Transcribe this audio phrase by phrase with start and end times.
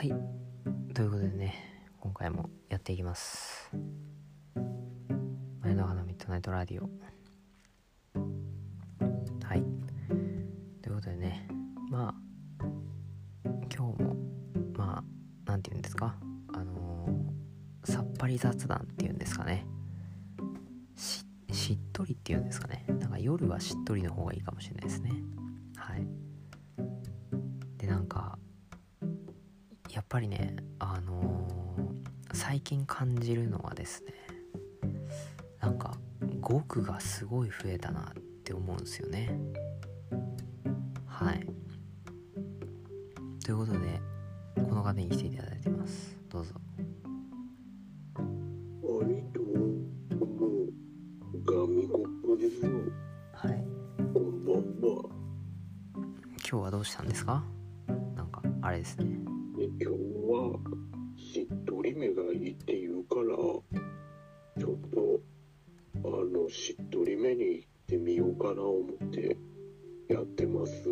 [0.00, 0.08] はい。
[0.94, 1.54] ということでね
[2.00, 3.70] 今回もやっていきます。
[5.60, 6.88] 前の花ミッドナイトラディオ。
[9.44, 9.62] はい。
[10.82, 11.46] ということでね
[11.90, 12.14] ま
[12.62, 12.64] あ
[13.76, 14.16] 今日も
[14.74, 16.16] まあなんて言うんですか？
[16.54, 19.66] あのーさっぱり雑談っていうんですかね。
[20.96, 22.86] ししっとりっていうんですかね。
[22.88, 25.12] なんか夜はしっとりの方がいいかもしれないですね。
[25.76, 26.06] はい。
[27.76, 28.38] でなんか
[30.10, 31.60] ぱりねあのー
[32.32, 34.12] 最近感じるのはですね
[35.60, 35.96] なんか
[36.40, 39.36] 語句がすごい増えたなって思うんですよね。
[41.06, 41.46] はい。
[43.44, 44.00] ということで
[44.54, 46.16] この方に来ていただいてます。
[46.28, 46.54] どうぞ。
[48.14, 49.58] はい、どうも、
[51.44, 52.62] ガミコップです。
[53.34, 53.64] はい。
[54.14, 55.02] こんばんは。
[56.38, 57.42] 今日はどうしたんですか？
[58.14, 59.04] なんかあれですね。
[59.06, 59.39] で
[59.82, 59.96] 今日
[60.28, 60.60] は、
[61.16, 63.34] しっとりめがいいって言うから、
[64.58, 65.20] ちょっと、
[66.04, 69.38] あの、しっとりめに行ってみようかな思って
[70.10, 70.84] やってます。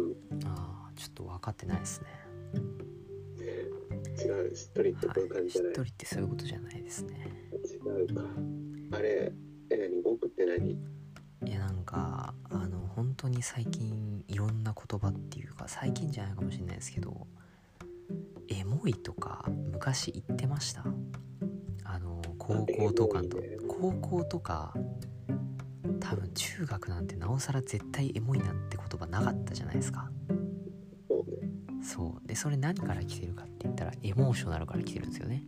[0.46, 2.08] ああちょっと分かってないですね。
[4.24, 7.50] 違う、しっとりってこういうはい、感じじゃないしっとりってそういうことじゃないですね。
[7.52, 7.76] 違
[8.10, 8.22] うか。
[8.96, 9.32] あれ、
[9.70, 10.70] え、何、語句って何？
[11.46, 17.28] いやなんかあの本当に最近いろんな言葉っていうか最近じゃないかもしれないですけど
[18.48, 20.84] エモいとか昔言ってました？
[21.84, 24.74] あの高校とかのエモいね高校とか
[26.00, 30.10] 多分中学なんてなおさら絶対エモいなんて言葉なかったじゃないですか。
[31.82, 35.44] そうでそれ何から来てるかって言ったらエモーショナルから来てるんですよね。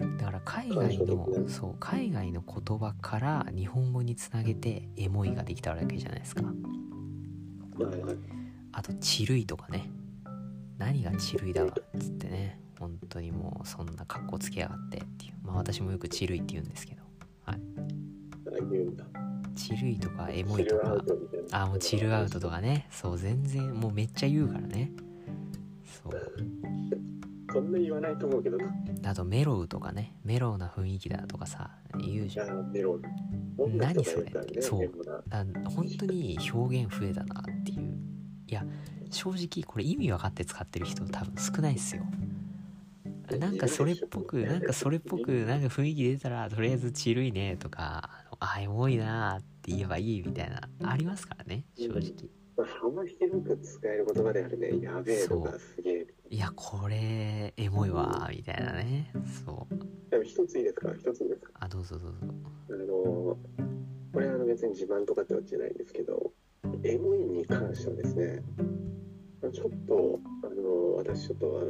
[0.00, 6.44] うん、だから海外のそう海外の言葉から日本語につなげてエモいができたわけじゃないですか。
[8.72, 9.90] あとチルいとかね
[10.78, 15.34] 何がチルいだわっつってね本当にもうそんな格好つけやがってっていう。
[15.44, 17.02] まあ私もよくチルいって言うんですけど。
[17.46, 17.54] あ、
[18.70, 19.04] 言うんだ。
[19.54, 20.96] チルいとかエモいとか。
[21.52, 22.88] あもうチルアウトとかね。
[22.90, 24.90] そう全然もうめっちゃ言うからね。
[25.84, 26.20] そう。
[27.52, 28.64] そんな言わないと思うけどな。
[29.04, 30.16] あとメロウとかね。
[30.24, 32.72] メロウな雰囲気だとかさ言うじゃん。
[33.76, 34.90] 何それったらねそう。
[35.70, 37.96] 本当に表現増えたなっていう。
[38.48, 38.64] いや
[39.12, 42.02] 正直これ意味分かって使ってる人多分少ないっすよ。
[43.38, 52.12] なんかそれっぽく なんかそれっぽくなんか雰囲気出たらとりあえずチルいねとかあエモいなって言えばいいみたいなありますからね正直。
[52.56, 54.78] まあ幅広く使える言葉であるね。
[54.80, 56.06] やべえとかすげえ。
[56.30, 59.12] いやこれエモいわみたいなね。
[59.44, 60.10] そう。
[60.10, 60.92] でも一ついいですか？
[60.94, 61.52] 一ついいですか？
[61.54, 62.16] あどうぞどうぞ。
[62.70, 63.38] あの、
[64.12, 66.32] これあの別に自慢とかってわけじゃないんですけど、
[66.84, 68.42] エモいに関してはですね、
[69.50, 71.60] ちょっと、あの、私ちょっと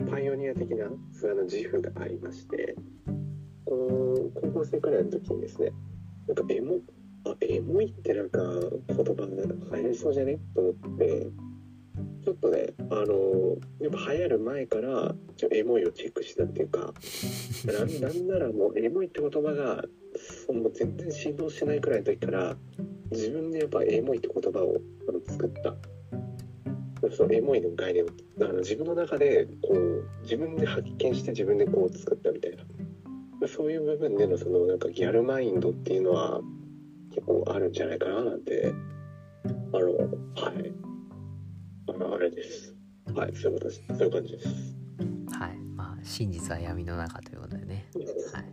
[0.00, 2.76] あの、パイオニア的な、そういうあの自負がありまして、
[3.66, 5.72] 高校生くらいの時にですね、
[6.28, 6.80] なんかエモ、
[7.26, 10.38] あ、エモいってなんか言葉が流行りそうじゃね？
[10.54, 11.26] と思って、
[12.24, 16.94] ちょっとね、あの、やっぱ流行る前から、ちょエモいをチェックしたっていうか、
[17.66, 19.84] なんなんならもうエモいって言葉が
[20.46, 22.56] そうもう全然振動しないくらいの時から
[23.10, 24.80] 自分でやっぱエモいって言葉を
[25.26, 25.74] 作った。
[27.10, 28.04] そのエモいの概念。
[28.04, 28.08] を
[28.40, 32.64] あの自分の中でこう自分で発見して自分でこう作ったみたいな。
[33.48, 36.40] そういう部分でのそのなんかギャルマインドっていうのは
[37.10, 38.72] 結構あるんじゃないかななんて
[39.72, 40.72] あのはい。
[41.88, 42.74] あのあれです。
[43.14, 43.82] はいそういうことです。
[43.88, 44.48] そういう感じです。
[45.38, 45.56] はい。
[45.76, 47.86] まあ真実は闇の中ということでね。
[48.32, 48.52] はい。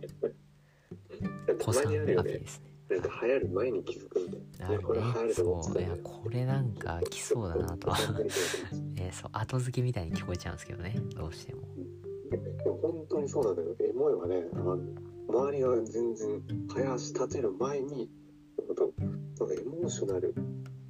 [1.46, 2.30] た子さんまにあるよね。
[2.30, 2.72] わけですね。
[2.90, 5.32] なんか流行る前に気づくみたいななるほどね。
[5.34, 7.90] そういやこれなんか来そうだなと。
[7.90, 7.96] は
[8.96, 10.96] えーそう後付けみたいに聞こえちゃうんですけどね。
[11.16, 11.62] どうしても。
[12.30, 12.36] で
[12.70, 14.48] も本当にそうなんだよエモいはね。
[14.54, 14.78] あの
[15.28, 18.10] 周りが全然早足立てる前に
[18.66, 20.34] ほんとなんかエモーショナル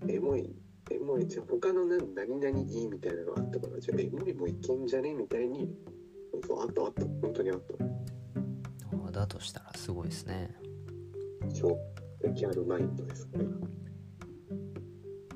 [0.08, 0.54] エモい
[0.90, 5.72] エモいじゃあ他の何何々いいみたいなのあったからじゃあエモいもいけんじゃねみたいに
[6.46, 7.02] そうあったあった。
[7.20, 7.84] 本当にあった。
[9.06, 10.54] あだとしたらすごいですね。
[11.54, 11.78] 超
[12.30, 13.50] ギャルマインドですこれが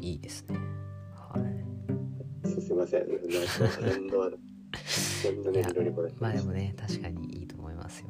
[0.00, 0.58] いいですね。
[1.14, 1.38] は
[2.44, 2.48] い。
[2.48, 3.08] すいません。
[3.08, 3.24] なんか
[3.80, 4.14] 変な
[5.22, 8.08] 変なねいや緑もねまあでもね確かにいいと思いますよ。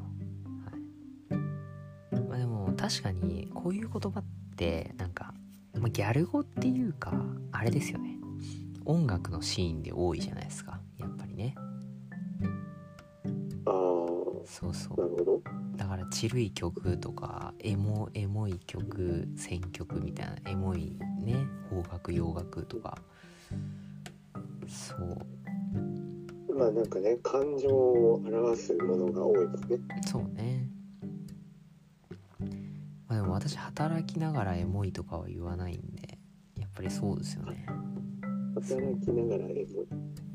[1.30, 2.20] はい。
[2.20, 4.24] まあでも確かにこういう言葉っ
[4.56, 5.32] てなんか、
[5.74, 7.14] まあ、ギャル語っていうか
[7.52, 8.18] あれですよね。
[8.84, 10.80] 音楽のシーンで多いじゃないですか。
[10.98, 11.54] やっぱりね。
[11.56, 11.75] ああ
[14.58, 15.00] そうそう。
[15.00, 15.42] なるほど。
[15.76, 22.96] だからチルい曲とかエモエモい曲選曲みたいなエモいね邦楽洋楽とか。
[24.66, 25.18] そう。
[26.54, 29.78] まあなんかね感情を表すものが多いですね。
[30.06, 30.66] そうね。
[33.08, 36.18] まあでも私働きながらエモいとかは言わないんで
[36.58, 37.66] やっぱりそうですよね。
[38.54, 40.25] 働きながらエモい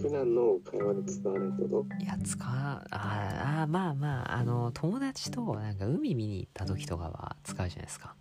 [0.00, 8.14] 普段の会話で使わないってこいや使わああまあまああの友達となんか海見に行った時とかは使うじゃないですか。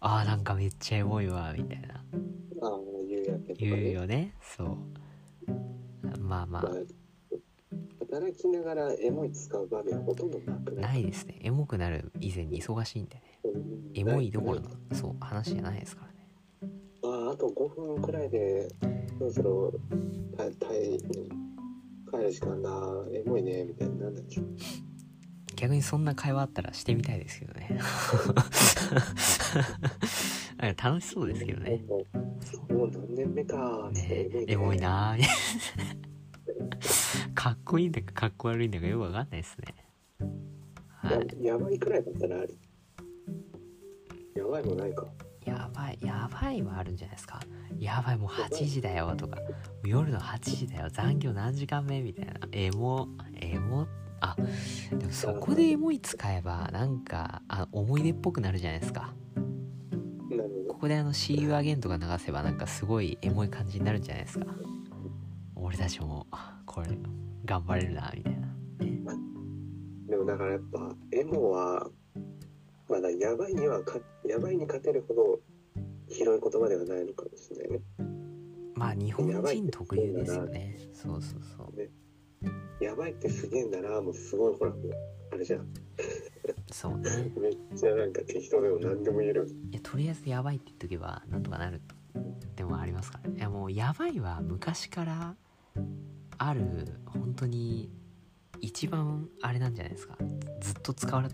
[0.00, 1.88] あーなんかめっちゃエモいわみたいな。
[1.88, 4.68] とああ夕焼けとか言うねよねそう。
[6.20, 6.72] まあままあ
[8.00, 10.82] 働きながらエモい使う場面ほとんどなくあない？
[10.82, 11.38] ないですね。
[11.42, 13.22] エモくなる以前に忙しいんでね。
[13.44, 13.90] うん。
[13.94, 16.18] エモいどころのそう話じゃないですからね。
[17.04, 18.68] あああと5分くらいで
[19.18, 19.72] そろそろ
[20.36, 20.50] タイ
[20.90, 21.28] に
[22.10, 22.70] 帰る時間だ。
[23.12, 23.64] エモいね。
[23.64, 24.44] みたいになんだでしょ
[25.56, 27.80] 逆にそんな会話あったらしてみたいですけどね。
[30.80, 31.84] 楽しそうですけどね。
[31.88, 32.04] も
[32.84, 33.90] う何年目か。
[33.92, 35.16] ねエモいな。
[35.16, 35.24] ー
[37.34, 39.74] かっこいいんだかかっこ悪いんだかよくわかんないですね。
[40.90, 41.26] はい。
[41.44, 42.56] ややばいくらいだったらある。
[44.36, 45.08] やばいもないか
[45.48, 47.40] やばいやばいはあるんじゃないですか。
[47.78, 49.38] やばいもう8時だよとか。
[49.84, 50.90] 夜の8時だよ。
[50.90, 52.34] 残業何時間目みたいな。
[52.52, 53.08] エモ
[53.40, 53.86] エモ。
[54.20, 54.36] あ
[54.90, 59.14] でもそこでエモい使えばなんかあ思い出っぽくなるじゃないですか。
[60.68, 64.46] ここであの See You Again とか流せばなんかすごいエモい感じになるんじゃないですか。
[65.56, 66.88] 俺たちもあこれ
[67.44, 68.48] 頑張れるなみたいな。
[70.08, 71.88] どでもだからやっぱエモは
[72.88, 75.40] まだやばいにはかやばいに勝てるほど
[76.08, 77.80] 広い言葉ではないのかもしれないね。
[78.74, 80.78] まあ日本人特有ですよね。
[80.92, 82.84] そうそうそう。
[82.84, 84.90] やばいってすげえんだなもうすごいほらもう
[85.32, 85.66] あれじゃん。
[86.72, 87.32] そうね。
[87.36, 89.48] めっちゃなんか適当でも何でも言える。
[89.70, 91.80] いやとりあえずやばいって言っとけばなんとかなる
[92.56, 93.30] でもありますから。
[93.30, 95.36] ねいやもうやばいは昔から
[96.38, 96.62] ある
[97.06, 97.90] 本当に
[98.60, 100.16] 一番あれなんじゃないですか。
[100.60, 101.28] ずっと使われ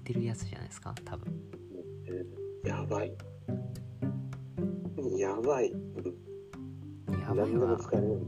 [0.00, 0.94] てるやつじゃないですか？
[1.04, 1.32] 多分。
[2.64, 3.12] やばい。
[5.16, 5.70] やばい。
[5.72, 6.14] うん
[7.20, 7.68] やばいは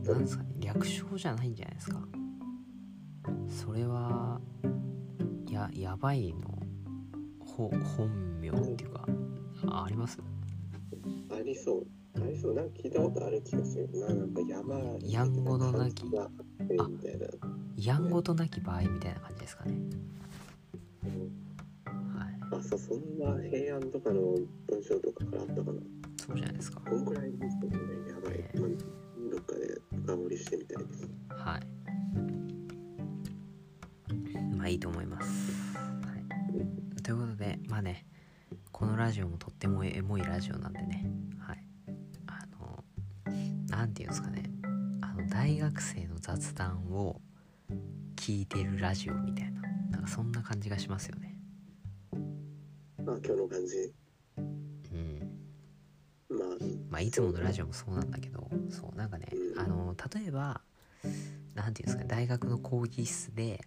[0.04, 0.50] 何ですかね？
[0.60, 2.00] 略称じゃないんじゃないですか？
[3.48, 4.40] それは
[5.48, 6.58] ややばいの
[7.40, 9.06] ほ本名っていうか
[9.68, 10.18] ああります？
[11.30, 11.86] ありそう。
[12.22, 12.54] ありそう。
[12.54, 14.06] なんか聞いたことある気がするな。
[14.14, 16.30] なんかやばいやんごのなきがあ
[17.76, 19.74] やんごとなき場合みたいな感じですかね
[22.60, 25.80] あそうそんな平安とかの文章とかからあったかな。
[26.26, 26.80] そうじゃないですか。
[26.82, 27.84] こんくらいですけどね。
[28.10, 28.68] やばい、まあ、
[29.32, 31.10] どっかで深掘りしてみたいです。
[31.30, 31.60] はい。
[34.56, 35.80] まあいいと思います、は
[36.98, 38.04] い、ということでまあね
[38.72, 41.10] このラジオもとってもエモいラジオなんでね。
[41.38, 41.64] はい。
[42.26, 42.84] あの
[43.68, 44.50] なんていうんですかね。
[45.00, 47.22] あの大学生の雑談を
[48.16, 49.62] 聞いてるラジオみたいな。
[49.90, 51.34] なんかそんな感じがしますよね
[53.12, 53.92] あ今日の感じ。
[54.36, 56.38] うん。
[56.38, 56.48] まあ。
[56.90, 60.60] まあいつものラジオもそうなんだけどそうなんかねあの例えば
[61.54, 63.60] なんていうんですかね大学の講義室で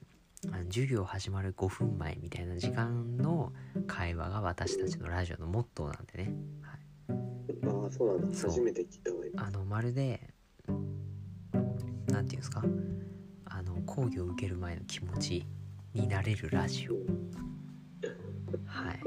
[0.48, 3.54] あの授業始まる5分前みたいな時間の
[3.88, 8.38] 会話が私たちのラジオのモットーなんでね、はい、ああそうなんだ。
[8.38, 10.19] 初めて聞いたわ今あのまるで
[10.68, 12.64] なんていうんですか
[13.45, 15.45] あの講義を受ける前の気持ち
[15.94, 16.94] になれるラジオ
[18.66, 19.00] はい。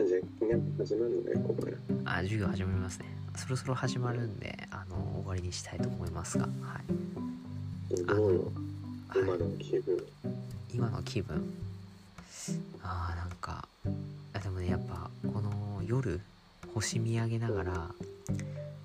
[0.78, 1.76] 始まるのねここから。
[2.04, 3.06] あ授業始まりますね。
[3.36, 6.44] そろそろ始まるんであの終わりにしたいと思いますが。
[6.44, 6.50] は
[6.80, 8.04] い。
[8.04, 8.52] どうよ？
[9.08, 9.22] はい。
[9.22, 10.06] 今の気分。
[10.74, 11.54] 今の気分。
[12.82, 13.66] あーなんか
[14.32, 16.20] あでもねやっぱこの夜
[16.74, 17.90] 星見上げながら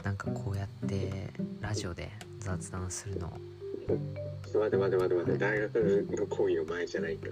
[0.04, 3.32] なんかこうやってラジオで雑談するの
[3.92, 7.28] 待って待って待って待って大学の講義の前じゃないか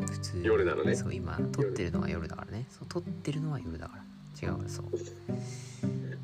[0.00, 0.94] 普通夜なのね。
[0.96, 2.66] そう今撮ってるのが夜だからね。
[2.70, 4.48] そう撮ってるのは夜だから。
[4.48, 4.84] 違うそう。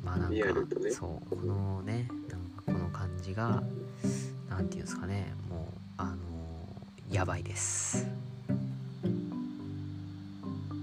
[0.03, 0.89] まあなんリアルとね。
[0.89, 3.63] かそうこのねなんかこの感じが
[4.49, 5.33] なんていうんですかね。
[5.49, 8.05] もうあのーやばいです。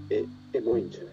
[0.09, 1.12] えエモいんじゃない？